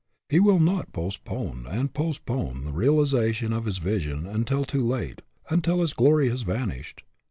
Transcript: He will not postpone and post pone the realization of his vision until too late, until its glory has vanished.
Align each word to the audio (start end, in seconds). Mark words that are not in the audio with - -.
He 0.29 0.39
will 0.39 0.59
not 0.59 0.91
postpone 0.93 1.67
and 1.69 1.93
post 1.93 2.25
pone 2.25 2.63
the 2.65 2.71
realization 2.71 3.53
of 3.53 3.65
his 3.65 3.77
vision 3.77 4.25
until 4.25 4.65
too 4.65 4.81
late, 4.81 5.21
until 5.51 5.83
its 5.83 5.93
glory 5.93 6.27
has 6.29 6.41
vanished. 6.41 7.03